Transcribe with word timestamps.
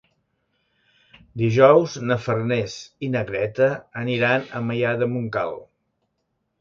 Dijous 1.41 1.97
na 2.11 2.17
Farners 2.23 2.79
i 3.09 3.11
na 3.17 3.23
Greta 3.29 3.69
aniran 4.05 4.49
a 4.49 4.63
Maià 4.71 4.95
de 5.03 5.11
Montcal. 5.17 5.55